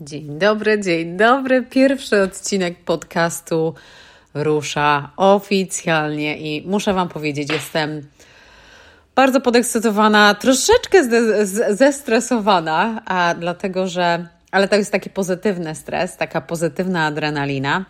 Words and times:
Dzień 0.00 0.38
dobry, 0.38 0.80
dzień 0.80 1.16
dobry. 1.16 1.62
Pierwszy 1.62 2.22
odcinek 2.22 2.78
podcastu 2.84 3.74
rusza 4.34 5.10
oficjalnie 5.16 6.38
i 6.38 6.68
muszę 6.68 6.94
Wam 6.94 7.08
powiedzieć, 7.08 7.52
jestem 7.52 8.08
bardzo 9.14 9.40
podekscytowana, 9.40 10.34
troszeczkę 10.34 11.04
zestresowana, 11.74 13.02
a 13.06 13.34
dlatego 13.38 13.88
że, 13.88 14.28
ale 14.50 14.68
to 14.68 14.76
jest 14.76 14.92
taki 14.92 15.10
pozytywny 15.10 15.74
stres, 15.74 16.16
taka 16.16 16.40
pozytywna 16.40 17.06
adrenalina, 17.06 17.84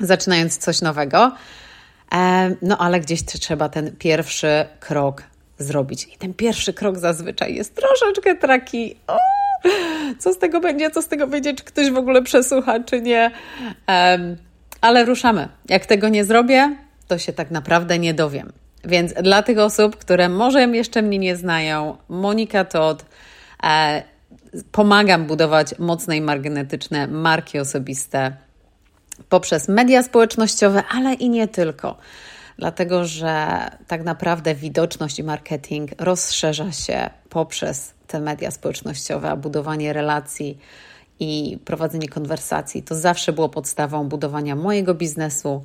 zaczynając 0.00 0.58
coś 0.58 0.80
nowego. 0.80 1.32
No 2.62 2.78
ale 2.78 3.00
gdzieś 3.00 3.24
trzeba 3.24 3.68
ten 3.68 3.96
pierwszy 3.96 4.66
krok 4.80 5.22
zrobić. 5.58 6.04
I 6.14 6.18
ten 6.18 6.34
pierwszy 6.34 6.72
krok 6.72 6.98
zazwyczaj 6.98 7.54
jest 7.54 7.74
troszeczkę 7.74 8.34
taki. 8.34 8.96
Co 10.18 10.32
z 10.32 10.38
tego 10.38 10.60
będzie, 10.60 10.90
co 10.90 11.02
z 11.02 11.08
tego 11.08 11.26
będzie, 11.26 11.54
czy 11.54 11.64
ktoś 11.64 11.90
w 11.90 11.96
ogóle 11.96 12.22
przesłucha, 12.22 12.80
czy 12.80 13.00
nie. 13.00 13.30
Um, 13.88 14.36
ale 14.80 15.04
ruszamy. 15.04 15.48
Jak 15.68 15.86
tego 15.86 16.08
nie 16.08 16.24
zrobię, 16.24 16.76
to 17.08 17.18
się 17.18 17.32
tak 17.32 17.50
naprawdę 17.50 17.98
nie 17.98 18.14
dowiem. 18.14 18.52
Więc 18.84 19.12
dla 19.12 19.42
tych 19.42 19.58
osób, 19.58 19.96
które 19.96 20.28
może 20.28 20.62
jeszcze 20.62 21.02
mnie 21.02 21.18
nie 21.18 21.36
znają, 21.36 21.96
Monika 22.08 22.64
Todd, 22.64 23.04
e, 23.62 24.02
pomagam 24.72 25.26
budować 25.26 25.78
mocne 25.78 26.16
i 26.16 26.20
margenetyczne 26.20 27.06
marki 27.06 27.58
osobiste 27.58 28.36
poprzez 29.28 29.68
media 29.68 30.02
społecznościowe, 30.02 30.82
ale 30.90 31.14
i 31.14 31.28
nie 31.28 31.48
tylko. 31.48 31.96
Dlatego, 32.58 33.04
że 33.04 33.46
tak 33.86 34.04
naprawdę 34.04 34.54
widoczność 34.54 35.18
i 35.18 35.22
marketing 35.22 35.90
rozszerza 35.98 36.72
się 36.72 37.10
poprzez 37.28 37.94
te 38.06 38.20
media 38.20 38.50
społecznościowe, 38.50 39.30
a 39.30 39.36
budowanie 39.36 39.92
relacji 39.92 40.58
i 41.20 41.58
prowadzenie 41.64 42.08
konwersacji 42.08 42.82
to 42.82 42.94
zawsze 42.94 43.32
było 43.32 43.48
podstawą 43.48 44.08
budowania 44.08 44.56
mojego 44.56 44.94
biznesu 44.94 45.62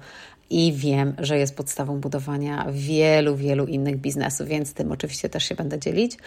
i 0.49 0.73
wiem, 0.73 1.13
że 1.19 1.37
jest 1.37 1.55
podstawą 1.55 1.99
budowania 1.99 2.65
wielu, 2.71 3.35
wielu 3.35 3.65
innych 3.65 3.97
biznesów, 3.97 4.47
więc 4.47 4.73
tym 4.73 4.91
oczywiście 4.91 5.29
też 5.29 5.43
się 5.43 5.55
będę 5.55 5.79
dzielić. 5.79 6.17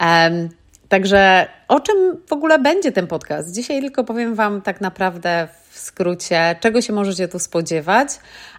Um, 0.00 0.48
Także 0.88 1.48
o 1.68 1.80
czym 1.80 1.96
w 2.26 2.32
ogóle 2.32 2.58
będzie 2.58 2.92
ten 2.92 3.06
podcast? 3.06 3.54
Dzisiaj 3.54 3.80
tylko 3.80 4.04
powiem 4.04 4.34
Wam 4.34 4.62
tak 4.62 4.80
naprawdę 4.80 5.48
w 5.70 5.78
skrócie, 5.78 6.56
czego 6.60 6.82
się 6.82 6.92
możecie 6.92 7.28
tu 7.28 7.38
spodziewać, 7.38 8.08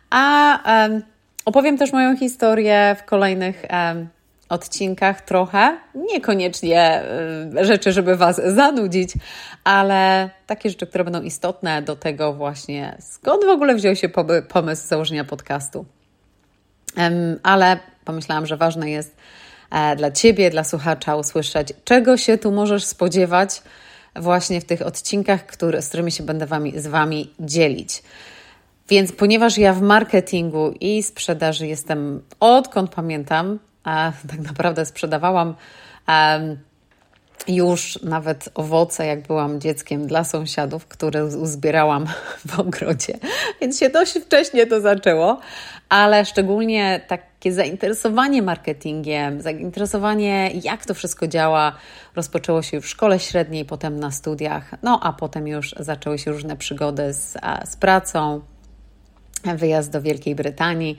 a 0.09 0.59
um, 0.65 1.01
opowiem 1.45 1.77
też 1.77 1.91
moją 1.91 2.17
historię 2.17 2.95
w 2.99 3.03
kolejnych 3.03 3.65
um, 3.69 4.07
odcinkach 4.49 5.21
trochę. 5.21 5.77
Niekoniecznie 5.95 7.03
um, 7.53 7.65
rzeczy, 7.65 7.91
żeby 7.91 8.15
Was 8.15 8.41
zanudzić, 8.45 9.13
ale 9.63 10.29
takie 10.47 10.69
rzeczy, 10.69 10.87
które 10.87 11.03
będą 11.03 11.21
istotne 11.21 11.81
do 11.81 11.95
tego 11.95 12.33
właśnie, 12.33 12.97
skąd 12.99 13.45
w 13.45 13.49
ogóle 13.49 13.75
wziął 13.75 13.95
się 13.95 14.09
pomysł 14.49 14.87
założenia 14.87 15.23
podcastu. 15.23 15.85
ale 17.43 17.79
pomyślałam, 18.05 18.45
że 18.45 18.57
ważne 18.57 18.89
jest, 18.89 19.15
E, 19.71 19.95
dla 19.95 20.11
Ciebie, 20.11 20.49
dla 20.49 20.63
słuchacza 20.63 21.15
usłyszeć, 21.15 21.73
czego 21.83 22.17
się 22.17 22.37
tu 22.37 22.51
możesz 22.51 22.83
spodziewać 22.83 23.61
właśnie 24.15 24.61
w 24.61 24.65
tych 24.65 24.81
odcinkach, 24.81 25.45
które, 25.45 25.81
z 25.81 25.87
którymi 25.87 26.11
się 26.11 26.23
będę 26.23 26.45
wami, 26.45 26.79
z 26.79 26.87
Wami 26.87 27.33
dzielić. 27.39 28.03
Więc 28.89 29.11
ponieważ 29.11 29.57
ja 29.57 29.73
w 29.73 29.81
marketingu 29.81 30.73
i 30.79 31.03
sprzedaży 31.03 31.67
jestem 31.67 32.21
odkąd 32.39 32.91
pamiętam, 32.91 33.59
tak 34.29 34.39
naprawdę 34.39 34.85
sprzedawałam 34.85 35.55
już 37.47 37.99
nawet 38.03 38.49
owoce, 38.55 39.05
jak 39.05 39.21
byłam 39.27 39.61
dzieckiem 39.61 40.07
dla 40.07 40.23
sąsiadów, 40.23 40.85
które 40.85 41.25
uzbierałam 41.25 42.05
w 42.49 42.59
ogrodzie, 42.59 43.13
więc 43.61 43.79
się 43.79 43.89
dość 43.89 44.19
wcześnie 44.19 44.67
to 44.67 44.81
zaczęło, 44.81 45.39
ale 45.89 46.25
szczególnie 46.25 47.01
takie 47.07 47.53
zainteresowanie 47.53 48.41
marketingiem, 48.41 49.41
zainteresowanie, 49.41 50.51
jak 50.63 50.85
to 50.85 50.93
wszystko 50.93 51.27
działa, 51.27 51.73
rozpoczęło 52.15 52.61
się 52.61 52.77
już 52.77 52.85
w 52.85 52.89
szkole 52.89 53.19
średniej, 53.19 53.65
potem 53.65 53.99
na 53.99 54.11
studiach, 54.11 54.71
no 54.83 54.99
a 55.03 55.13
potem 55.13 55.47
już 55.47 55.75
zaczęły 55.79 56.19
się 56.19 56.31
różne 56.31 56.57
przygody 56.57 57.13
z, 57.13 57.37
z 57.65 57.75
pracą, 57.75 58.41
wyjazd 59.55 59.91
do 59.91 60.01
Wielkiej 60.01 60.35
Brytanii 60.35 60.97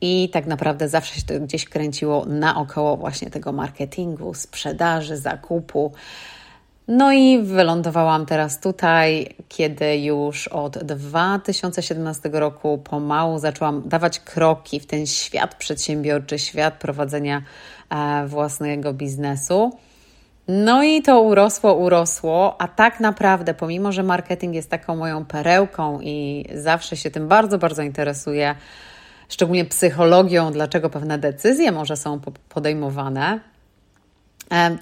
i 0.00 0.28
tak 0.32 0.46
naprawdę 0.46 0.88
zawsze 0.88 1.14
się 1.14 1.26
to 1.26 1.40
gdzieś 1.40 1.64
kręciło 1.64 2.24
naokoło 2.26 2.96
właśnie 2.96 3.30
tego 3.30 3.52
marketingu, 3.52 4.34
sprzedaży, 4.34 5.16
zakupu. 5.16 5.92
No 6.88 7.12
i 7.12 7.42
wylądowałam 7.42 8.26
teraz 8.26 8.60
tutaj, 8.60 9.34
kiedy 9.48 9.98
już 9.98 10.48
od 10.48 10.78
2017 10.78 12.30
roku 12.32 12.78
pomału 12.78 13.38
zaczęłam 13.38 13.88
dawać 13.88 14.20
kroki 14.20 14.80
w 14.80 14.86
ten 14.86 15.06
świat 15.06 15.54
przedsiębiorczy, 15.54 16.38
świat 16.38 16.74
prowadzenia 16.74 17.42
e, 17.90 18.26
własnego 18.26 18.92
biznesu. 18.92 19.72
No 20.48 20.82
i 20.82 21.02
to 21.02 21.20
urosło, 21.20 21.74
urosło, 21.74 22.60
a 22.60 22.68
tak 22.68 23.00
naprawdę, 23.00 23.54
pomimo 23.54 23.92
że 23.92 24.02
marketing 24.02 24.54
jest 24.54 24.70
taką 24.70 24.96
moją 24.96 25.24
perełką 25.24 26.00
i 26.00 26.44
zawsze 26.54 26.96
się 26.96 27.10
tym 27.10 27.28
bardzo, 27.28 27.58
bardzo 27.58 27.82
interesuję, 27.82 28.54
szczególnie 29.28 29.64
psychologią, 29.64 30.52
dlaczego 30.52 30.90
pewne 30.90 31.18
decyzje 31.18 31.72
może 31.72 31.96
są 31.96 32.20
podejmowane, 32.48 33.40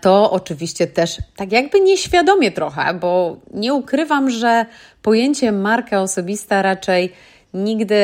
to 0.01 0.31
oczywiście 0.31 0.87
też 0.87 1.19
tak 1.37 1.53
jakby 1.53 1.81
nieświadomie 1.81 2.53
trochę, 2.53 2.95
bo 2.95 3.37
nie 3.55 3.75
ukrywam, 3.75 4.31
że 4.31 4.67
pojęcie 5.03 5.53
marka 5.53 6.01
osobista 6.01 6.63
raczej 6.63 7.13
nigdy 7.55 7.97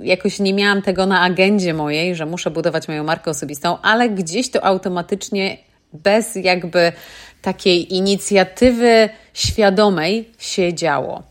jakoś 0.00 0.40
nie 0.40 0.54
miałam 0.54 0.82
tego 0.82 1.06
na 1.06 1.20
agendzie 1.20 1.74
mojej, 1.74 2.14
że 2.14 2.26
muszę 2.26 2.50
budować 2.50 2.88
moją 2.88 3.04
markę 3.04 3.30
osobistą, 3.30 3.78
ale 3.82 4.08
gdzieś 4.08 4.50
to 4.50 4.64
automatycznie 4.64 5.58
bez 5.94 6.34
jakby 6.34 6.92
takiej 7.42 7.94
inicjatywy 7.94 9.08
świadomej 9.34 10.30
się 10.38 10.74
działo. 10.74 11.22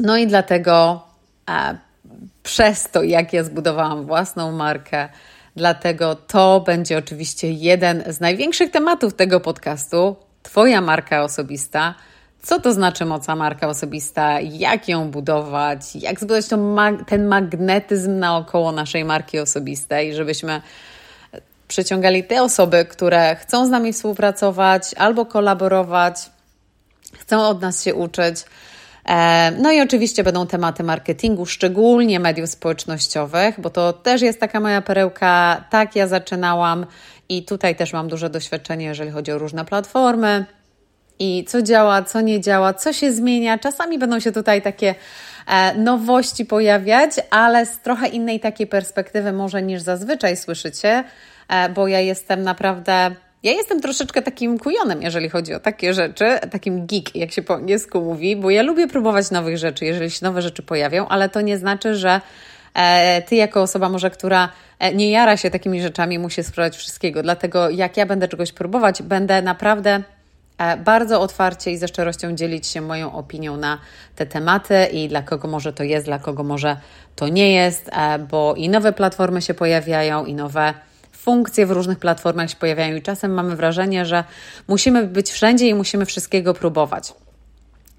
No 0.00 0.16
i 0.16 0.26
dlatego 0.26 1.02
e, 1.50 1.78
przez 2.42 2.90
to, 2.90 3.02
jak 3.02 3.32
ja 3.32 3.44
zbudowałam 3.44 4.06
własną 4.06 4.52
markę, 4.52 5.08
dlatego 5.56 6.14
to 6.14 6.60
będzie 6.60 6.98
oczywiście 6.98 7.52
jeden 7.52 8.04
z 8.06 8.20
największych 8.20 8.70
tematów 8.70 9.14
tego 9.14 9.40
podcastu. 9.40 10.16
Twoja 10.42 10.80
marka 10.80 11.22
osobista. 11.22 11.94
Co 12.42 12.60
to 12.60 12.72
znaczy 12.72 13.04
moca 13.04 13.36
marka 13.36 13.68
osobista? 13.68 14.40
Jak 14.40 14.88
ją 14.88 15.10
budować? 15.10 15.96
Jak 15.96 16.20
zbudować 16.20 16.46
ten 17.06 17.26
magnetyzm 17.26 18.18
naokoło 18.18 18.72
naszej 18.72 19.04
marki 19.04 19.38
osobistej, 19.38 20.14
żebyśmy 20.14 20.60
przyciągali 21.68 22.24
te 22.24 22.42
osoby, 22.42 22.84
które 22.84 23.36
chcą 23.36 23.66
z 23.66 23.70
nami 23.70 23.92
współpracować 23.92 24.94
albo 24.94 25.26
kolaborować, 25.26 26.30
chcą 27.18 27.48
od 27.48 27.60
nas 27.60 27.84
się 27.84 27.94
uczyć. 27.94 28.44
E, 29.08 29.50
no 29.50 29.72
i 29.72 29.80
oczywiście 29.80 30.24
będą 30.24 30.46
tematy 30.46 30.82
marketingu, 30.82 31.46
szczególnie 31.46 32.20
mediów 32.20 32.50
społecznościowych, 32.50 33.60
bo 33.60 33.70
to 33.70 33.92
też 33.92 34.22
jest 34.22 34.40
taka 34.40 34.60
moja 34.60 34.82
perełka. 34.82 35.64
Tak 35.70 35.96
ja 35.96 36.06
zaczynałam 36.06 36.86
i 37.28 37.44
tutaj 37.44 37.76
też 37.76 37.92
mam 37.92 38.08
duże 38.08 38.30
doświadczenie, 38.30 38.84
jeżeli 38.84 39.10
chodzi 39.10 39.32
o 39.32 39.38
różne 39.38 39.64
platformy 39.64 40.44
i 41.18 41.44
co 41.48 41.62
działa, 41.62 42.02
co 42.02 42.20
nie 42.20 42.40
działa, 42.40 42.74
co 42.74 42.92
się 42.92 43.12
zmienia. 43.12 43.58
Czasami 43.58 43.98
będą 43.98 44.20
się 44.20 44.32
tutaj 44.32 44.62
takie 44.62 44.94
e, 45.46 45.74
nowości 45.74 46.44
pojawiać, 46.44 47.10
ale 47.30 47.66
z 47.66 47.78
trochę 47.78 48.08
innej 48.08 48.40
takiej 48.40 48.66
perspektywy 48.66 49.32
może 49.32 49.62
niż 49.62 49.82
zazwyczaj 49.82 50.36
słyszycie. 50.36 51.04
E, 51.48 51.68
bo 51.68 51.88
ja 51.88 52.00
jestem 52.00 52.42
naprawdę. 52.42 53.10
Ja 53.42 53.52
jestem 53.52 53.80
troszeczkę 53.80 54.22
takim 54.22 54.58
kujonem, 54.58 55.02
jeżeli 55.02 55.28
chodzi 55.28 55.54
o 55.54 55.60
takie 55.60 55.94
rzeczy, 55.94 56.38
takim 56.50 56.86
geek, 56.86 57.16
jak 57.16 57.32
się 57.32 57.42
po 57.42 57.54
angielsku 57.54 58.00
mówi, 58.00 58.36
bo 58.36 58.50
ja 58.50 58.62
lubię 58.62 58.88
próbować 58.88 59.30
nowych 59.30 59.58
rzeczy, 59.58 59.84
jeżeli 59.84 60.10
się 60.10 60.24
nowe 60.24 60.42
rzeczy 60.42 60.62
pojawią, 60.62 61.08
ale 61.08 61.28
to 61.28 61.40
nie 61.40 61.58
znaczy, 61.58 61.94
że 61.94 62.20
e, 62.74 63.22
ty, 63.22 63.36
jako 63.36 63.62
osoba, 63.62 63.88
może 63.88 64.10
która 64.10 64.48
e, 64.78 64.94
nie 64.94 65.10
jara 65.10 65.36
się 65.36 65.50
takimi 65.50 65.82
rzeczami, 65.82 66.18
musi 66.18 66.42
spróbować 66.42 66.76
wszystkiego. 66.76 67.22
Dlatego, 67.22 67.70
jak 67.70 67.96
ja 67.96 68.06
będę 68.06 68.28
czegoś 68.28 68.52
próbować, 68.52 69.02
będę 69.02 69.42
naprawdę 69.42 70.02
bardzo 70.84 71.20
otwarcie 71.20 71.70
i 71.70 71.76
ze 71.76 71.88
szczerością 71.88 72.34
dzielić 72.34 72.66
się 72.66 72.80
moją 72.80 73.12
opinią 73.12 73.56
na 73.56 73.78
te 74.16 74.26
tematy 74.26 74.84
i 74.92 75.08
dla 75.08 75.22
kogo 75.22 75.48
może 75.48 75.72
to 75.72 75.84
jest, 75.84 76.06
dla 76.06 76.18
kogo 76.18 76.42
może 76.42 76.76
to 77.16 77.28
nie 77.28 77.52
jest, 77.52 77.90
bo 78.30 78.54
i 78.54 78.68
nowe 78.68 78.92
platformy 78.92 79.42
się 79.42 79.54
pojawiają, 79.54 80.24
i 80.24 80.34
nowe 80.34 80.74
funkcje 81.26 81.66
w 81.66 81.70
różnych 81.70 81.98
platformach 81.98 82.50
się 82.50 82.56
pojawiają 82.56 82.96
i 82.96 83.02
czasem 83.02 83.34
mamy 83.34 83.56
wrażenie, 83.56 84.04
że 84.04 84.24
musimy 84.68 85.06
być 85.06 85.30
wszędzie 85.30 85.68
i 85.68 85.74
musimy 85.74 86.06
wszystkiego 86.06 86.54
próbować. 86.54 87.14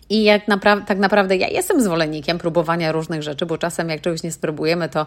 I 0.10 0.24
jak 0.24 0.48
napra 0.48 0.82
tak 0.82 0.98
naprawdę 0.98 1.36
ja 1.38 1.48
jestem 1.48 1.82
zwolennikiem 1.84 2.38
próbowania 2.38 2.92
różnych 2.92 3.24
rzeczy, 3.24 3.46
bo 3.46 3.58
czasem 3.58 3.90
jak 3.90 4.02
czegoś 4.02 4.24
nie 4.24 4.32
spróbujemy, 4.32 4.90
to 4.90 5.06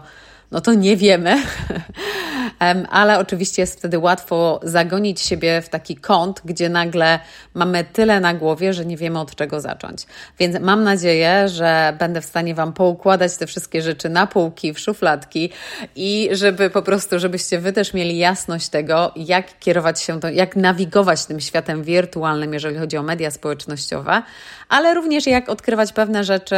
no 0.51 0.61
to 0.61 0.73
nie 0.73 0.97
wiemy, 0.97 1.35
ale 2.89 3.19
oczywiście 3.19 3.61
jest 3.61 3.77
wtedy 3.77 3.99
łatwo 3.99 4.59
zagonić 4.63 5.21
siebie 5.21 5.61
w 5.61 5.69
taki 5.69 5.95
kąt, 5.95 6.41
gdzie 6.45 6.69
nagle 6.69 7.19
mamy 7.53 7.83
tyle 7.83 8.19
na 8.19 8.33
głowie, 8.33 8.73
że 8.73 8.85
nie 8.85 8.97
wiemy 8.97 9.19
od 9.19 9.35
czego 9.35 9.61
zacząć. 9.61 10.05
Więc 10.39 10.59
mam 10.59 10.83
nadzieję, 10.83 11.49
że 11.49 11.95
będę 11.99 12.21
w 12.21 12.25
stanie 12.25 12.55
Wam 12.55 12.73
poukładać 12.73 13.37
te 13.37 13.47
wszystkie 13.47 13.81
rzeczy 13.81 14.09
na 14.09 14.27
półki, 14.27 14.73
w 14.73 14.79
szufladki 14.79 15.49
i 15.95 16.29
żeby 16.31 16.69
po 16.69 16.81
prostu, 16.81 17.19
żebyście 17.19 17.59
Wy 17.59 17.73
też 17.73 17.93
mieli 17.93 18.17
jasność 18.17 18.69
tego, 18.69 19.11
jak 19.15 19.59
kierować 19.59 20.01
się, 20.01 20.19
to, 20.19 20.29
jak 20.29 20.55
nawigować 20.55 21.25
tym 21.25 21.39
światem 21.39 21.83
wirtualnym, 21.83 22.53
jeżeli 22.53 22.77
chodzi 22.77 22.97
o 22.97 23.03
media 23.03 23.31
społecznościowe, 23.31 24.21
ale 24.69 24.93
również 24.93 25.27
jak 25.27 25.49
odkrywać 25.49 25.93
pewne 25.93 26.23
rzeczy, 26.23 26.55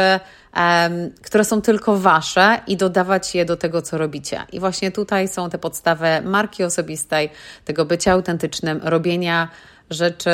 które 1.22 1.44
są 1.44 1.62
tylko 1.62 1.98
Wasze 1.98 2.60
i 2.66 2.76
dodawać 2.76 3.34
je 3.34 3.44
do 3.44 3.56
tego, 3.56 3.82
co 3.82 3.98
robicie. 3.98 4.40
I 4.52 4.60
właśnie 4.60 4.90
tutaj 4.92 5.28
są 5.28 5.50
te 5.50 5.58
podstawy 5.58 6.06
marki 6.24 6.64
osobistej, 6.64 7.30
tego 7.64 7.84
bycia 7.84 8.12
autentycznym, 8.12 8.80
robienia 8.82 9.48
rzeczy 9.90 10.30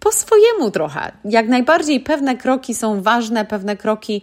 po 0.00 0.12
swojemu 0.12 0.70
trochę. 0.70 1.12
Jak 1.24 1.48
najbardziej 1.48 2.00
pewne 2.00 2.36
kroki 2.36 2.74
są 2.74 3.02
ważne, 3.02 3.44
pewne 3.44 3.76
kroki. 3.76 4.22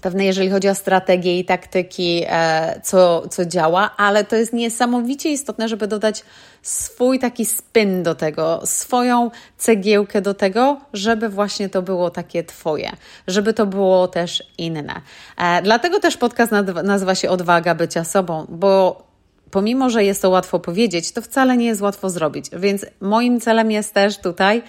Pewne, 0.00 0.24
jeżeli 0.24 0.50
chodzi 0.50 0.68
o 0.68 0.74
strategie 0.74 1.38
i 1.38 1.44
taktyki, 1.44 2.24
e, 2.28 2.80
co, 2.84 3.28
co 3.28 3.46
działa, 3.46 3.90
ale 3.96 4.24
to 4.24 4.36
jest 4.36 4.52
niesamowicie 4.52 5.30
istotne, 5.30 5.68
żeby 5.68 5.86
dodać 5.86 6.24
swój 6.62 7.18
taki 7.18 7.44
spin 7.44 8.02
do 8.02 8.14
tego, 8.14 8.60
swoją 8.64 9.30
cegiełkę 9.58 10.22
do 10.22 10.34
tego, 10.34 10.80
żeby 10.92 11.28
właśnie 11.28 11.68
to 11.68 11.82
było 11.82 12.10
takie 12.10 12.44
Twoje, 12.44 12.92
żeby 13.26 13.54
to 13.54 13.66
było 13.66 14.08
też 14.08 14.42
inne. 14.58 15.00
E, 15.36 15.62
dlatego 15.62 16.00
też 16.00 16.16
podcast 16.16 16.52
nazywa 16.84 17.14
się 17.14 17.30
Odwaga 17.30 17.74
bycia 17.74 18.04
sobą, 18.04 18.46
bo 18.48 19.05
pomimo, 19.56 19.90
że 19.90 20.04
jest 20.04 20.22
to 20.22 20.30
łatwo 20.30 20.58
powiedzieć, 20.58 21.12
to 21.12 21.22
wcale 21.22 21.56
nie 21.56 21.66
jest 21.66 21.80
łatwo 21.80 22.10
zrobić. 22.10 22.46
Więc 22.52 22.86
moim 23.00 23.40
celem 23.40 23.70
jest 23.70 23.94
też 23.94 24.18
tutaj 24.18 24.62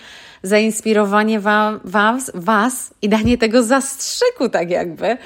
zainspirowanie 0.43 1.39
wa 1.39 1.79
was, 1.83 2.31
was 2.33 2.93
i 3.01 3.09
danie 3.09 3.37
tego 3.37 3.63
zastrzyku, 3.63 4.49
tak 4.49 4.69
jakby, 4.69 5.17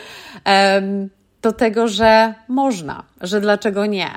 do 1.41 1.51
tego, 1.51 1.87
że 1.87 2.33
można, 2.47 3.03
że 3.21 3.41
dlaczego 3.41 3.85
nie. 3.85 4.09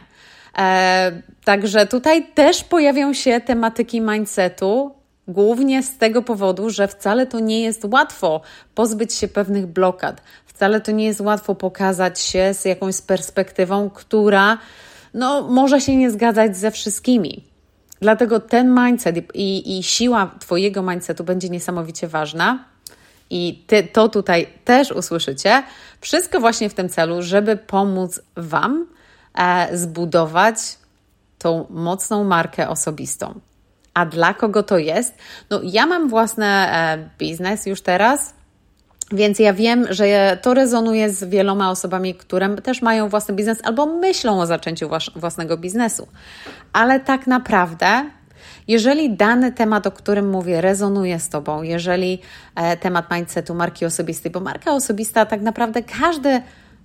Także 1.44 1.87
tutaj 1.87 2.26
też 2.35 2.64
pojawią 2.64 3.14
się 3.14 3.41
tematyki 3.41 4.00
mindsetu, 4.00 4.94
głównie 5.29 5.82
z 5.82 5.99
tego 5.99 6.23
powodu, 6.23 6.70
że 6.70 6.88
wcale 6.88 7.26
to 7.26 7.41
nie 7.41 7.62
jest 7.62 7.85
łatwo 7.85 8.41
pozbyć 8.75 9.14
się 9.14 9.29
pewnych 9.29 9.67
blokad. 9.67 10.23
Wcale 10.46 10.81
to 10.81 10.93
nie 10.93 11.05
jest 11.05 11.20
łatwo 11.20 11.55
pokazać 11.55 12.20
się 12.20 12.55
z 12.55 12.64
jakąś 12.64 13.00
perspektywą, 13.00 13.91
która 13.91 14.58
no, 15.14 15.43
może 15.43 15.81
się 15.81 15.96
nie 15.96 16.11
zgadzać 16.11 16.56
ze 16.56 16.70
wszystkimi. 16.70 17.44
Dlatego 18.00 18.40
ten 18.40 18.84
mindset 18.84 19.16
i, 19.34 19.78
i 19.78 19.82
siła 19.82 20.31
Twojego 20.40 20.82
mindsetu 20.82 21.25
będzie 21.25 21.49
niesamowicie 21.49 22.08
ważna. 22.08 22.64
I 23.31 23.64
ty, 23.66 23.82
to 23.82 24.08
tutaj 24.08 24.46
też 24.64 24.93
usłyszycie. 24.93 25.62
Wszystko 26.00 26.40
właśnie 26.40 26.70
w 26.70 26.75
tym 26.75 26.88
celu, 26.88 27.22
żeby 27.22 27.56
pomóc 27.56 28.20
Wam 28.37 28.87
e, 29.34 29.76
zbudować 29.76 30.56
tą 31.38 31.67
mocną 31.70 32.25
markę 32.25 32.69
osobistą. 32.69 33.40
A 33.94 34.06
dla 34.06 34.34
kogo 34.34 34.62
to 34.62 34.78
jest? 34.78 35.14
No, 35.50 35.60
ja 35.62 35.87
mam 35.87 36.08
własny 36.08 36.46
e, 36.46 37.10
biznes 37.19 37.67
już 37.67 37.81
teraz, 37.81 38.34
więc 39.14 39.38
ja 39.38 39.52
wiem, 39.52 39.87
że 39.90 40.38
to 40.43 40.55
rezonuje 40.55 41.11
z 41.11 41.25
wieloma 41.25 41.70
osobami, 41.70 42.14
które 42.14 42.56
też 42.56 42.82
mają 42.82 43.08
własny 43.08 43.34
biznes 43.34 43.58
albo 43.64 43.87
myślą 43.87 44.40
o 44.40 44.46
zaczęciu 44.46 44.90
własnego 45.16 45.56
biznesu. 45.56 46.08
Ale 46.72 47.00
tak 47.00 47.26
naprawdę 47.26 48.05
jeżeli 48.69 49.16
dany 49.16 49.52
temat, 49.52 49.87
o 49.87 49.90
którym 49.90 50.31
mówię, 50.31 50.61
rezonuje 50.61 51.20
z 51.20 51.28
Tobą, 51.28 51.62
jeżeli 51.62 52.20
e, 52.55 52.76
temat 52.76 53.11
mindsetu, 53.11 53.55
marki 53.55 53.84
osobistej, 53.84 54.32
bo 54.32 54.40
marka 54.40 54.72
osobista 54.72 55.26
tak 55.26 55.40
naprawdę 55.40 55.82
każdy 55.82 56.43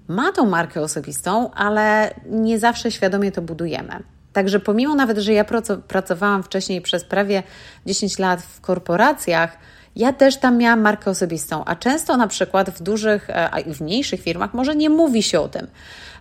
ma 0.07 0.31
tą 0.31 0.45
markę 0.45 0.81
osobistą, 0.81 1.51
ale 1.51 2.13
nie 2.25 2.59
zawsze 2.59 2.91
świadomie 2.91 3.31
to 3.31 3.41
budujemy. 3.41 4.03
Także 4.33 4.59
pomimo 4.59 4.95
nawet, 4.95 5.17
że 5.17 5.33
ja 5.33 5.45
pracowałam 5.87 6.43
wcześniej 6.43 6.81
przez 6.81 7.03
prawie 7.03 7.43
10 7.85 8.19
lat 8.19 8.41
w 8.41 8.61
korporacjach, 8.61 9.57
ja 9.95 10.13
też 10.13 10.37
tam 10.37 10.57
miałam 10.57 10.81
markę 10.81 11.11
osobistą, 11.11 11.65
a 11.65 11.75
często 11.75 12.17
na 12.17 12.27
przykład 12.27 12.69
w 12.69 12.83
dużych, 12.83 13.29
e, 13.29 13.53
a 13.53 13.59
i 13.59 13.73
w 13.73 13.81
mniejszych 13.81 14.21
firmach 14.21 14.53
może 14.53 14.75
nie 14.75 14.89
mówi 14.89 15.23
się 15.23 15.39
o 15.39 15.47
tym. 15.47 15.67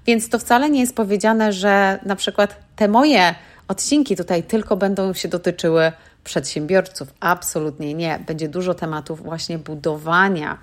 Więc 0.07 0.29
to 0.29 0.39
wcale 0.39 0.71
nie 0.71 0.81
jest 0.81 0.97
powiedziane, 0.97 1.53
że 1.53 1.99
na 2.07 2.17
przykład 2.17 2.57
te 2.77 2.89
moje 2.89 3.35
odcinki 3.69 4.17
tutaj 4.17 4.43
tylko 4.43 4.77
będą 4.77 5.15
się 5.15 5.29
dotyczyły 5.29 5.93
przedsiębiorców. 6.25 7.09
Absolutnie 7.21 7.95
nie. 7.95 8.19
Będzie 8.27 8.49
dużo 8.49 8.75
tematów 8.75 9.23
właśnie 9.23 9.59
budowania 9.59 10.59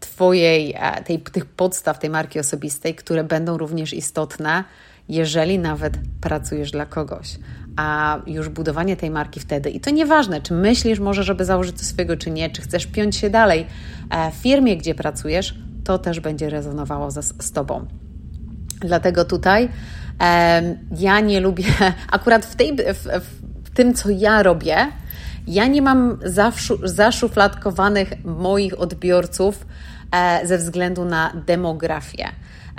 Twojej, 0.00 0.74
e, 0.78 1.04
tej, 1.04 1.20
tych 1.20 1.46
podstaw 1.46 1.98
tej 1.98 2.10
marki 2.10 2.40
osobistej, 2.40 2.94
które 2.94 3.24
będą 3.24 3.58
również 3.58 3.92
istotne, 3.92 4.64
jeżeli 5.08 5.58
nawet 5.58 5.98
pracujesz 6.20 6.70
dla 6.70 6.86
kogoś. 6.86 7.38
A 7.76 8.18
już 8.26 8.48
budowanie 8.48 8.96
tej 8.96 9.10
marki 9.10 9.40
wtedy, 9.40 9.70
i 9.70 9.80
to 9.80 9.90
nieważne, 9.90 10.40
czy 10.40 10.54
myślisz 10.54 10.98
może, 10.98 11.22
żeby 11.22 11.44
założyć 11.44 11.78
coś 11.78 11.86
swojego, 11.86 12.16
czy 12.16 12.30
nie, 12.30 12.50
czy 12.50 12.62
chcesz 12.62 12.86
piąć 12.86 13.16
się 13.16 13.30
dalej 13.30 13.66
e, 14.10 14.30
w 14.30 14.34
firmie, 14.34 14.76
gdzie 14.76 14.94
pracujesz, 14.94 15.54
to 15.84 15.98
też 15.98 16.20
będzie 16.20 16.50
rezonowało 16.50 17.10
z, 17.10 17.44
z 17.44 17.52
Tobą. 17.52 17.86
Dlatego 18.80 19.24
tutaj 19.24 19.68
ja 20.98 21.20
nie 21.20 21.40
lubię, 21.40 21.64
akurat 22.10 22.46
w, 22.46 22.56
tej, 22.56 22.76
w, 22.76 23.26
w 23.64 23.70
tym, 23.70 23.94
co 23.94 24.10
ja 24.10 24.42
robię, 24.42 24.76
ja 25.46 25.66
nie 25.66 25.82
mam 25.82 26.18
zaszufladkowanych 26.82 28.24
moich 28.24 28.80
odbiorców 28.80 29.66
e, 30.12 30.46
ze 30.46 30.58
względu 30.58 31.04
na 31.04 31.32
demografię. 31.46 32.28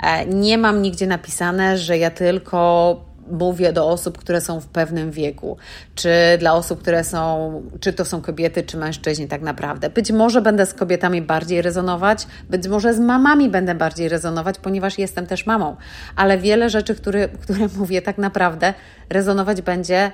E, 0.02 0.26
nie 0.26 0.58
mam 0.58 0.82
nigdzie 0.82 1.06
napisane, 1.06 1.78
że 1.78 1.98
ja 1.98 2.10
tylko 2.10 3.10
mówię 3.30 3.72
do 3.72 3.88
osób, 3.88 4.18
które 4.18 4.40
są 4.40 4.60
w 4.60 4.66
pewnym 4.66 5.10
wieku, 5.10 5.56
czy 5.94 6.10
dla 6.38 6.54
osób, 6.54 6.80
które 6.80 7.04
są, 7.04 7.52
czy 7.80 7.92
to 7.92 8.04
są 8.04 8.22
kobiety, 8.22 8.62
czy 8.62 8.76
mężczyźni 8.76 9.28
tak 9.28 9.42
naprawdę. 9.42 9.90
Być 9.90 10.12
może 10.12 10.42
będę 10.42 10.66
z 10.66 10.74
kobietami 10.74 11.22
bardziej 11.22 11.62
rezonować, 11.62 12.26
być 12.50 12.68
może 12.68 12.94
z 12.94 13.00
mamami 13.00 13.48
będę 13.48 13.74
bardziej 13.74 14.08
rezonować, 14.08 14.58
ponieważ 14.58 14.98
jestem 14.98 15.26
też 15.26 15.46
mamą, 15.46 15.76
ale 16.16 16.38
wiele 16.38 16.70
rzeczy, 16.70 16.94
które, 16.94 17.28
które 17.28 17.68
mówię, 17.78 18.02
tak 18.02 18.18
naprawdę 18.18 18.74
rezonować 19.08 19.62
będzie 19.62 20.10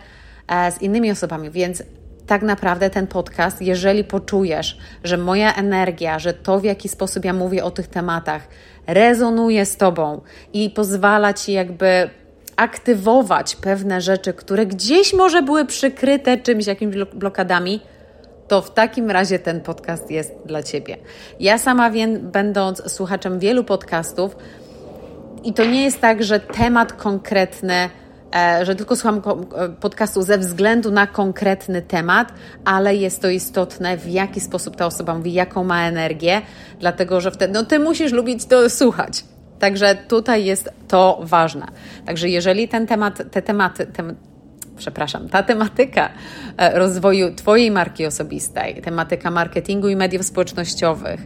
e, 0.48 0.72
z 0.72 0.82
innymi 0.82 1.10
osobami, 1.10 1.50
więc 1.50 1.82
tak 2.26 2.42
naprawdę 2.42 2.90
ten 2.90 3.06
podcast, 3.06 3.62
jeżeli 3.62 4.04
poczujesz, 4.04 4.78
że 5.04 5.16
moja 5.16 5.54
energia, 5.54 6.18
że 6.18 6.34
to 6.34 6.60
w 6.60 6.64
jaki 6.64 6.88
sposób 6.88 7.24
ja 7.24 7.32
mówię 7.32 7.64
o 7.64 7.70
tych 7.70 7.86
tematach 7.86 8.48
rezonuje 8.86 9.66
z 9.66 9.76
Tobą 9.76 10.20
i 10.52 10.70
pozwala 10.70 11.34
Ci 11.34 11.52
jakby 11.52 12.10
aktywować 12.56 13.56
pewne 13.56 14.00
rzeczy, 14.00 14.32
które 14.32 14.66
gdzieś 14.66 15.14
może 15.14 15.42
były 15.42 15.64
przykryte 15.64 16.36
czymś, 16.36 16.66
jakimiś 16.66 16.96
blokadami, 17.14 17.80
to 18.48 18.62
w 18.62 18.74
takim 18.74 19.10
razie 19.10 19.38
ten 19.38 19.60
podcast 19.60 20.10
jest 20.10 20.34
dla 20.46 20.62
Ciebie. 20.62 20.96
Ja 21.40 21.58
sama 21.58 21.90
wiem, 21.90 22.30
będąc 22.30 22.92
słuchaczem 22.92 23.38
wielu 23.38 23.64
podcastów, 23.64 24.36
i 25.44 25.52
to 25.52 25.64
nie 25.64 25.84
jest 25.84 26.00
tak, 26.00 26.22
że 26.22 26.40
temat 26.40 26.92
konkretny, 26.92 27.90
że 28.62 28.74
tylko 28.74 28.96
słucham 28.96 29.22
e, 29.56 29.68
podcastu 29.68 30.22
ze 30.22 30.38
względu 30.38 30.90
na 30.90 31.06
konkretny 31.06 31.82
temat, 31.82 32.32
ale 32.64 32.96
jest 32.96 33.22
to 33.22 33.28
istotne, 33.28 33.96
w 33.96 34.08
jaki 34.08 34.40
sposób 34.40 34.76
ta 34.76 34.86
osoba 34.86 35.14
mówi, 35.14 35.32
jaką 35.32 35.64
ma 35.64 35.88
energię, 35.88 36.42
dlatego 36.80 37.20
że 37.20 37.30
wtedy, 37.30 37.54
no 37.54 37.64
Ty 37.64 37.78
musisz 37.78 38.12
lubić 38.12 38.44
to 38.44 38.70
słuchać. 38.70 39.24
Także 39.58 39.94
tutaj 40.08 40.44
jest 40.44 40.70
to 40.88 41.20
ważne. 41.22 41.66
Także 42.06 42.28
jeżeli 42.28 42.68
ten 42.68 42.86
temat, 42.86 43.22
te 43.30 43.42
tematy, 43.42 43.86
tem, 43.86 44.16
przepraszam, 44.76 45.28
ta 45.28 45.42
tematyka 45.42 46.08
e, 46.56 46.78
rozwoju 46.78 47.34
Twojej 47.34 47.70
marki 47.70 48.06
osobistej, 48.06 48.82
tematyka 48.82 49.30
marketingu 49.30 49.88
i 49.88 49.96
mediów 49.96 50.26
społecznościowych 50.26 51.20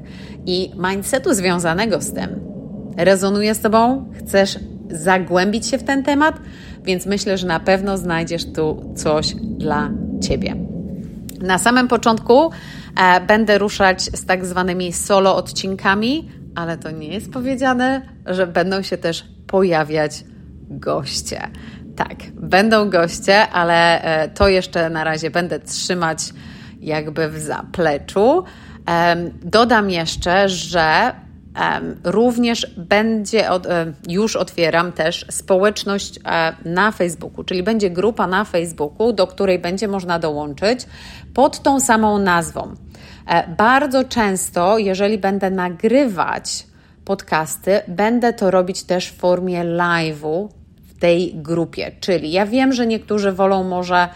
i 0.47 0.73
mindsetu 0.91 1.35
związanego 1.35 2.01
z 2.01 2.13
tym 2.13 2.41
rezonuje 2.97 3.55
z 3.55 3.61
Tobą, 3.61 4.13
chcesz 4.19 4.59
zagłębić 4.91 5.67
się 5.67 5.79
w 5.79 5.83
ten 5.83 6.03
temat, 6.03 6.35
więc 6.85 7.07
myślę, 7.07 7.39
że 7.39 7.47
na 7.47 7.61
pewno 7.61 7.99
znajdziesz 7.99 8.53
tu 8.53 8.93
coś 8.97 9.35
dla 9.35 9.91
Ciebie. 10.21 10.57
Na 11.41 11.59
samym 11.59 11.89
początku 11.89 12.51
e, 12.97 13.21
będę 13.21 13.59
ruszać 13.59 14.03
z 14.03 14.27
tak 14.27 14.47
zwanymi 14.47 14.93
solo 14.93 15.37
odcinkami, 15.37 16.31
ale 16.55 16.79
to 16.79 16.91
nie 16.91 17.09
jest 17.09 17.33
powiedziane, 17.33 18.03
że 18.27 18.47
będą 18.47 18.83
się 18.83 18.99
też 18.99 19.25
pojawiać 19.47 20.25
goście. 20.71 21.41
Tak, 21.97 22.17
będą 22.35 22.91
goście, 22.91 23.49
ale 23.49 24.03
e, 24.03 24.29
to 24.29 24.49
jeszcze 24.49 24.91
na 24.91 25.05
razie 25.05 25.31
będę 25.31 25.61
trzymać 25.61 26.19
jakby 26.81 27.29
w 27.29 27.39
zapleczu. 27.39 28.45
Dodam 29.43 29.91
jeszcze, 29.91 30.49
że 30.49 31.13
Również 32.05 32.67
będzie, 32.77 33.49
już 34.09 34.37
otwieram 34.37 34.93
też 34.93 35.27
społeczność 35.31 36.19
e, 36.25 36.57
na 36.65 36.93
Facebooku, 36.93 37.45
czyli 37.45 37.63
będzie 37.63 37.91
grupa 37.91 38.27
na 38.27 38.45
Facebooku, 38.45 39.13
do 39.13 39.27
której 39.27 39.59
będzie 39.59 39.89
można 39.89 40.19
dołączyć 40.19 40.87
pod 41.35 41.63
tą 41.63 41.81
samą 41.81 42.19
nazwą. 42.19 42.75
E, 43.27 43.49
bardzo 43.57 44.05
często, 44.05 44.79
jeżeli 44.79 45.19
będę 45.19 45.51
nagrywać 45.51 46.67
podcasty, 47.05 47.81
będę 47.89 48.33
to 48.33 48.51
robić 48.51 48.83
też 48.83 49.09
w 49.09 49.17
formie 49.17 49.65
live'u 49.65 50.49
w 50.89 51.01
tej 51.01 51.35
grupie. 51.35 51.93
Czyli 52.01 52.33
ja 52.33 52.47
wiem, 52.47 52.73
że 52.73 52.87
niektórzy 52.87 53.33
wolą 53.33 53.65
może 53.65 54.09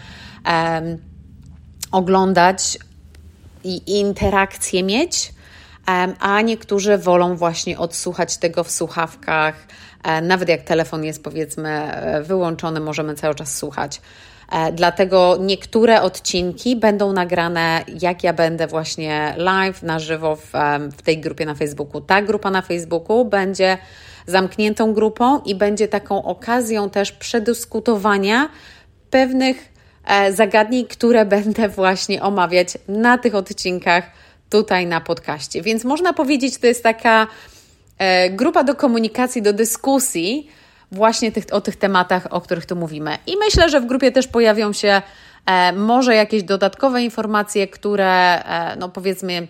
oglądać 1.91 2.79
i 3.63 3.99
interakcje 3.99 4.83
mieć, 4.83 5.33
a 6.19 6.41
niektórzy 6.41 6.97
wolą 6.97 7.35
właśnie 7.35 7.79
odsłuchać 7.79 8.37
tego 8.37 8.63
w 8.63 8.71
słuchawkach. 8.71 9.55
E, 10.03 10.21
nawet 10.21 10.49
jak 10.49 10.61
telefon 10.61 11.03
jest 11.03 11.23
powiedzmy 11.23 11.69
e, 11.69 12.23
wyłączony, 12.23 12.79
możemy 12.79 13.15
cały 13.15 13.35
czas 13.35 13.57
słuchać. 13.57 14.01
E, 14.51 14.71
dlatego 14.71 15.37
niektóre 15.39 16.01
odcinki 16.01 16.75
będą 16.75 17.13
nagrane, 17.13 17.83
jak 18.01 18.23
ja 18.23 18.33
będę 18.33 18.67
właśnie 18.67 19.33
live, 19.37 19.83
na 19.83 19.99
żywo 19.99 20.35
w, 20.35 20.51
w 20.97 21.01
tej 21.01 21.17
grupie 21.17 21.45
na 21.45 21.55
Facebooku. 21.55 22.01
Ta 22.01 22.21
grupa 22.21 22.51
na 22.51 22.61
Facebooku 22.61 23.25
będzie 23.25 23.77
zamkniętą 24.27 24.93
grupą 24.93 25.39
i 25.39 25.55
będzie 25.55 25.87
taką 25.87 26.23
okazją 26.23 26.89
też 26.89 27.11
przedyskutowania 27.11 28.49
pewnych 29.09 29.75
zagadnień, 30.31 30.85
które 30.85 31.25
będę 31.25 31.69
właśnie 31.69 32.21
omawiać 32.21 32.77
na 32.87 33.17
tych 33.17 33.35
odcinkach 33.35 34.11
tutaj 34.49 34.87
na 34.87 35.01
podcaście. 35.01 35.61
Więc 35.61 35.83
można 35.83 36.13
powiedzieć, 36.13 36.57
to 36.57 36.67
jest 36.67 36.83
taka 36.83 37.27
e, 37.97 38.29
grupa 38.29 38.63
do 38.63 38.75
komunikacji, 38.75 39.41
do 39.41 39.53
dyskusji 39.53 40.49
właśnie 40.91 41.31
tych, 41.31 41.45
o 41.51 41.61
tych 41.61 41.75
tematach, 41.75 42.27
o 42.29 42.41
których 42.41 42.65
tu 42.65 42.75
mówimy. 42.75 43.17
I 43.27 43.37
myślę, 43.37 43.69
że 43.69 43.81
w 43.81 43.85
grupie 43.85 44.11
też 44.11 44.27
pojawią 44.27 44.73
się 44.73 45.01
e, 45.45 45.73
może 45.73 46.15
jakieś 46.15 46.43
dodatkowe 46.43 47.03
informacje, 47.03 47.67
które, 47.67 48.43
e, 48.43 48.75
no 48.75 48.89
powiedzmy, 48.89 49.47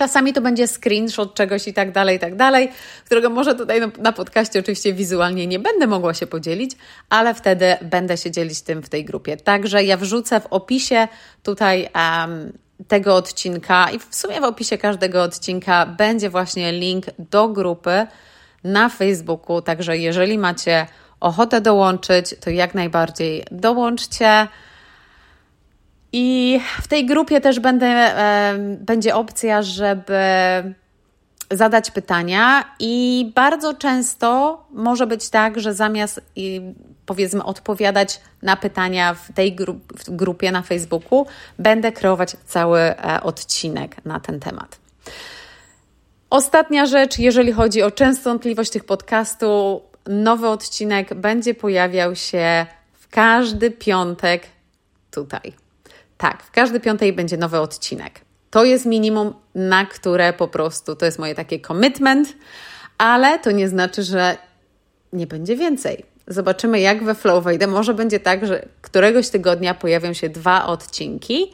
Czasami 0.00 0.32
to 0.32 0.40
będzie 0.40 0.68
screenshot 0.68 1.34
czegoś 1.34 1.68
i 1.68 1.74
tak 1.74 1.92
dalej, 1.92 2.16
i 2.16 2.18
tak 2.18 2.36
dalej, 2.36 2.68
którego 3.04 3.30
może 3.30 3.54
tutaj 3.54 3.80
na 3.98 4.12
podcaście 4.12 4.60
oczywiście 4.60 4.92
wizualnie 4.92 5.46
nie 5.46 5.58
będę 5.58 5.86
mogła 5.86 6.14
się 6.14 6.26
podzielić, 6.26 6.72
ale 7.08 7.34
wtedy 7.34 7.76
będę 7.82 8.16
się 8.16 8.30
dzielić 8.30 8.62
tym 8.62 8.82
w 8.82 8.88
tej 8.88 9.04
grupie. 9.04 9.36
Także 9.36 9.84
ja 9.84 9.96
wrzucę 9.96 10.40
w 10.40 10.46
opisie 10.46 11.08
tutaj 11.42 11.88
um, 11.94 12.52
tego 12.88 13.16
odcinka 13.16 13.90
i 13.90 13.98
w 13.98 14.14
sumie 14.14 14.40
w 14.40 14.44
opisie 14.44 14.78
każdego 14.78 15.22
odcinka 15.22 15.86
będzie 15.86 16.30
właśnie 16.30 16.72
link 16.72 17.06
do 17.18 17.48
grupy 17.48 18.06
na 18.64 18.88
Facebooku. 18.88 19.62
Także 19.62 19.98
jeżeli 19.98 20.38
macie 20.38 20.86
ochotę 21.20 21.60
dołączyć, 21.60 22.34
to 22.40 22.50
jak 22.50 22.74
najbardziej 22.74 23.44
dołączcie. 23.50 24.48
I 26.12 26.60
w 26.82 26.88
tej 26.88 27.06
grupie 27.06 27.40
też 27.40 27.60
będę, 27.60 28.14
będzie 28.80 29.14
opcja, 29.14 29.62
żeby 29.62 30.14
zadać 31.50 31.90
pytania, 31.90 32.64
i 32.78 33.32
bardzo 33.34 33.74
często 33.74 34.58
może 34.70 35.06
być 35.06 35.30
tak, 35.30 35.60
że 35.60 35.74
zamiast 35.74 36.20
powiedzmy 37.06 37.44
odpowiadać 37.44 38.20
na 38.42 38.56
pytania 38.56 39.14
w 39.14 39.32
tej 39.32 39.56
w 39.96 40.10
grupie 40.10 40.52
na 40.52 40.62
Facebooku, 40.62 41.26
będę 41.58 41.92
kreować 41.92 42.36
cały 42.46 42.80
e, 42.80 43.20
odcinek 43.22 44.04
na 44.04 44.20
ten 44.20 44.40
temat. 44.40 44.78
Ostatnia 46.30 46.86
rzecz, 46.86 47.18
jeżeli 47.18 47.52
chodzi 47.52 47.82
o 47.82 47.90
częstotliwość 47.90 48.70
tych 48.70 48.84
podcastów, 48.84 49.82
nowy 50.06 50.48
odcinek 50.48 51.14
będzie 51.14 51.54
pojawiał 51.54 52.16
się 52.16 52.66
w 52.92 53.08
każdy 53.08 53.70
piątek 53.70 54.42
tutaj. 55.10 55.52
Tak, 56.18 56.42
w 56.42 56.50
każdy 56.50 56.80
piątek 56.80 57.14
będzie 57.14 57.36
nowy 57.36 57.60
odcinek. 57.60 58.20
To 58.50 58.64
jest 58.64 58.86
minimum, 58.86 59.34
na 59.54 59.86
które 59.86 60.32
po 60.32 60.48
prostu 60.48 60.96
to 60.96 61.06
jest 61.06 61.18
moje 61.18 61.34
takie 61.34 61.60
commitment, 61.60 62.36
ale 62.98 63.38
to 63.38 63.50
nie 63.50 63.68
znaczy, 63.68 64.02
że 64.02 64.36
nie 65.12 65.26
będzie 65.26 65.56
więcej. 65.56 66.04
Zobaczymy, 66.26 66.80
jak 66.80 67.04
we 67.04 67.14
flow 67.14 67.44
wejdę. 67.44 67.66
Może 67.66 67.94
będzie 67.94 68.20
tak, 68.20 68.46
że 68.46 68.68
któregoś 68.80 69.28
tygodnia 69.28 69.74
pojawią 69.74 70.12
się 70.12 70.28
dwa 70.28 70.66
odcinki, 70.66 71.52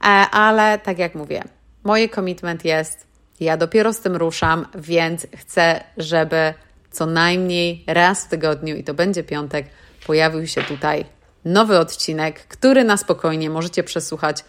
e, 0.00 0.06
ale 0.30 0.78
tak 0.78 0.98
jak 0.98 1.14
mówię, 1.14 1.42
moje 1.84 2.08
commitment 2.08 2.64
jest, 2.64 3.06
ja 3.40 3.56
dopiero 3.56 3.92
z 3.92 4.00
tym 4.00 4.16
ruszam, 4.16 4.66
więc 4.74 5.26
chcę, 5.36 5.84
żeby 5.96 6.54
co 6.90 7.06
najmniej 7.06 7.84
raz 7.86 8.24
w 8.24 8.28
tygodniu, 8.28 8.76
i 8.76 8.84
to 8.84 8.94
będzie 8.94 9.22
piątek, 9.22 9.66
pojawił 10.06 10.46
się 10.46 10.62
tutaj 10.62 11.04
nowy 11.44 11.78
odcinek, 11.78 12.40
który 12.40 12.84
na 12.84 12.96
spokojnie 12.96 13.50
możecie 13.50 13.82
przesłuchać 13.82 14.44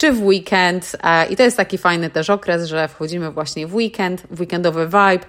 czy 0.00 0.12
w 0.12 0.22
weekend. 0.22 0.96
E, 1.02 1.26
I 1.26 1.36
to 1.36 1.42
jest 1.42 1.56
taki 1.56 1.78
fajny 1.78 2.10
też 2.10 2.30
okres, 2.30 2.66
że 2.66 2.88
wchodzimy 2.88 3.30
właśnie 3.30 3.66
w 3.66 3.74
weekend, 3.74 4.22
w 4.30 4.40
weekendowy 4.40 4.86
vibe, 4.86 5.26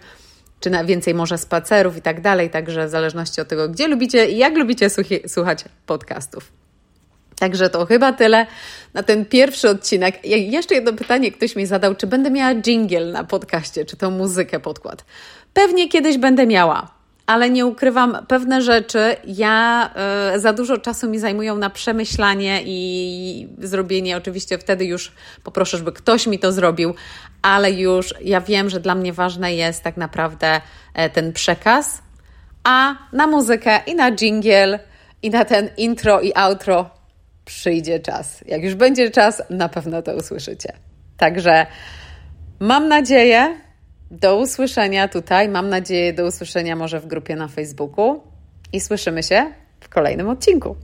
czy 0.60 0.70
na 0.70 0.84
więcej 0.84 1.14
może 1.14 1.38
spacerów 1.38 1.98
i 1.98 2.02
tak 2.02 2.22
dalej. 2.22 2.50
Także 2.50 2.88
w 2.88 2.90
zależności 2.90 3.42
od 3.42 3.48
tego, 3.48 3.70
gdzie 3.70 3.88
lubicie 3.88 4.30
i 4.30 4.38
jak 4.38 4.58
lubicie 4.58 4.88
słuchać 5.28 5.66
podcastów. 5.86 6.52
Także 7.40 7.70
to 7.70 7.86
chyba 7.86 8.14
tyle 8.14 8.48
na 8.94 9.04
ten 9.04 9.26
pierwszy 9.26 9.70
odcinek. 9.70 10.26
Jeszcze 10.26 10.76
jedno 10.76 10.94
pytanie 10.94 11.32
ktoś 11.32 11.56
mi 11.56 11.66
zadał, 11.66 11.96
czy 11.96 12.08
będę 12.08 12.32
miała 12.32 12.56
jingle 12.56 13.06
na 13.06 13.24
podcaście, 13.24 13.86
czy 13.86 13.98
tą 13.98 14.12
muzykę 14.12 14.60
podkład. 14.60 15.06
Pewnie 15.54 15.90
kiedyś 15.90 16.18
będę 16.18 16.48
miała 16.48 17.01
ale 17.32 17.50
nie 17.50 17.66
ukrywam, 17.66 18.26
pewne 18.28 18.62
rzeczy 18.62 19.16
ja 19.28 19.90
y, 20.36 20.40
za 20.40 20.54
dużo 20.54 20.78
czasu 20.78 21.10
mi 21.10 21.20
zajmują 21.20 21.58
na 21.58 21.70
przemyślanie 21.70 22.62
i 22.66 23.48
zrobienie. 23.60 24.18
Oczywiście 24.18 24.58
wtedy 24.58 24.86
już 24.86 25.12
poproszę, 25.44 25.78
żeby 25.78 25.92
ktoś 25.92 26.28
mi 26.28 26.40
to 26.40 26.52
zrobił, 26.52 26.96
ale 27.42 27.72
już 27.72 28.14
ja 28.22 28.42
wiem, 28.42 28.70
że 28.70 28.80
dla 28.80 28.96
mnie 28.96 29.14
ważne 29.14 29.54
jest 29.54 29.84
tak 29.84 29.98
naprawdę 29.98 30.62
e, 30.94 31.10
ten 31.10 31.34
przekaz, 31.34 32.02
a 32.64 32.96
na 33.14 33.28
muzykę 33.28 33.80
i 33.88 33.96
na 33.96 34.12
jingle 34.12 34.80
i 35.22 35.30
na 35.30 35.46
ten 35.46 35.70
intro 35.78 36.22
i 36.22 36.34
outro 36.36 36.90
przyjdzie 37.46 38.00
czas. 38.00 38.44
Jak 38.48 38.64
już 38.64 38.76
będzie 38.76 39.12
czas, 39.12 39.44
na 39.50 39.70
pewno 39.70 40.02
to 40.02 40.16
usłyszycie. 40.16 40.74
Także 41.18 41.66
mam 42.60 42.88
nadzieję, 42.88 43.58
do 44.12 44.38
usłyszenia 44.38 45.08
tutaj. 45.08 45.50
Mam 45.50 45.70
nadzieję, 45.70 46.14
do 46.14 46.26
usłyszenia 46.26 46.76
może 46.76 47.00
w 47.00 47.08
grupie 47.08 47.36
na 47.36 47.48
Facebooku 47.48 48.22
i 48.74 48.80
słyszymy 48.80 49.24
się 49.24 49.54
w 49.80 49.90
kolejnym 49.90 50.30
odcinku. 50.30 50.76